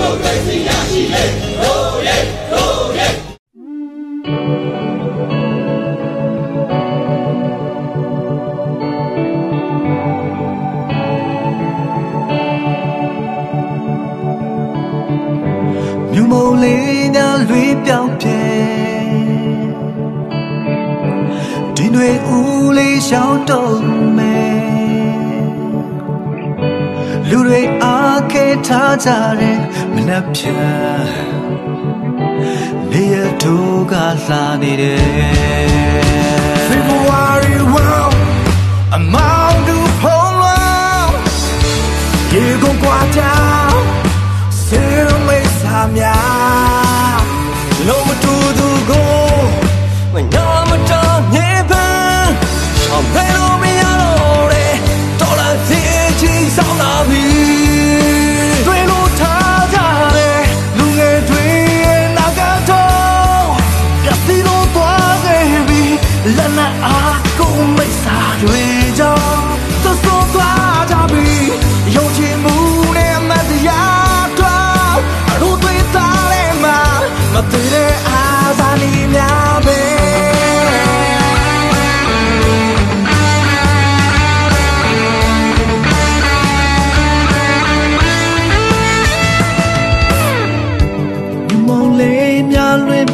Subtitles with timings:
[0.00, 1.24] မိုကရေစီရရှိလေ
[1.60, 2.16] ရိုးရဲ
[2.52, 3.08] ရိုးရဲ
[16.12, 18.42] မြူမုံလေးများလွေပြောင်းပြဲ
[21.76, 23.80] ဒီတွေဦးလေးရှောင်းတော့
[24.16, 24.79] မယ်
[27.30, 29.08] လူတွေအားခဲထားကြ
[29.40, 29.58] တဲ့
[29.94, 31.08] မနှက်ဖြန်
[32.90, 33.94] နေရတို့က
[34.28, 36.10] လာနေတယ်
[36.68, 38.08] February wow
[38.98, 40.56] among the polo
[42.32, 43.20] ရေကုန်ကွာကြ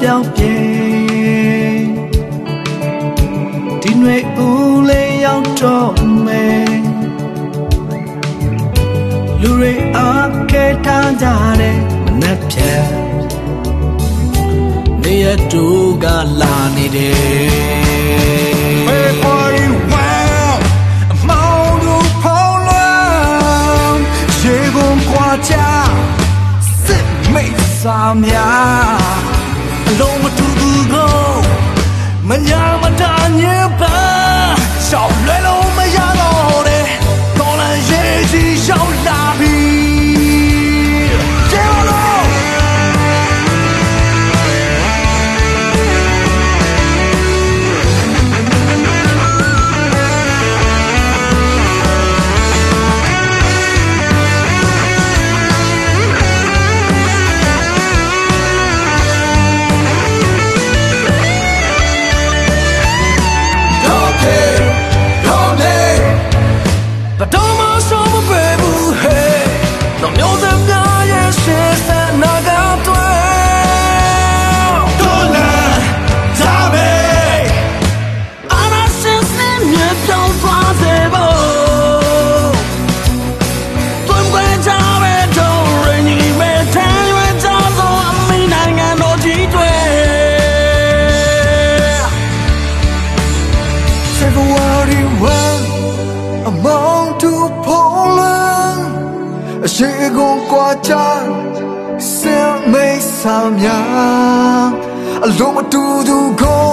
[0.00, 0.56] ပြောင်းပြေ
[3.82, 5.94] ဒီຫນွေဦးလေးရောက်တော့
[6.26, 6.74] မယ်
[9.40, 11.26] လူတွေအားခဲထားကြ
[11.60, 12.90] တဲ့မနှက်ဖြန်
[15.02, 15.64] နေရတူ
[16.02, 16.06] က
[16.40, 18.00] လာနေတယ်
[18.86, 20.54] February wow
[21.12, 23.96] အမောင်တို့ဖောင်းလွန်
[24.42, 25.54] ရေကုန်ခွာချ
[26.84, 29.29] စစ်မိတ်စာများအ
[30.00, 31.14] လုံးမတူသူကို
[32.28, 33.42] မညာမတာည
[33.80, 34.19] ပါ
[99.64, 100.92] အရှိကုန်ကွာချ
[102.16, 104.66] စင်မေးစာများ
[105.24, 106.70] အလုံးမတူသူကို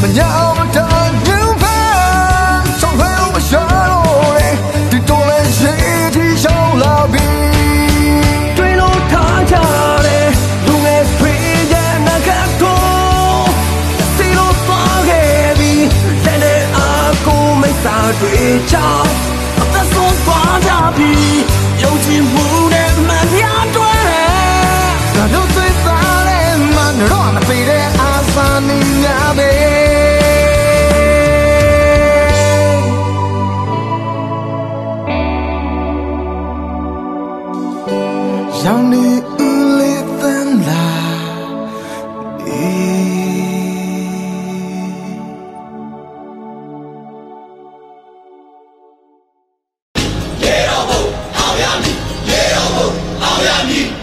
[0.00, 4.48] မညာမတန်ညူပန်းဆောင်ဖဲမရှာတော့လေ
[4.90, 5.72] ဒီတော်လဲရှိ
[6.14, 7.26] တီရှောင်းလာပြီ
[8.56, 9.54] တွေ့လို့ထားကြ
[10.06, 10.28] တယ်
[10.66, 11.32] လူငယ်တွေ
[11.72, 12.28] ရဲ့နာက
[12.60, 13.48] တော့
[14.16, 15.72] စီလို့သွားခဲ့ပြီ
[16.24, 18.36] လက်နဲ့အားကိုမိတ်စာတွေ
[18.72, 19.27] ကြော
[40.48, 40.84] လေးသမ်းလာ
[42.46, 43.98] အေး
[50.42, 51.02] ရေတော်ဘုံ
[51.36, 51.96] အောင်ရမည်
[52.28, 52.88] ရေတော်ဘုံ
[53.22, 53.97] အောင်ရမည်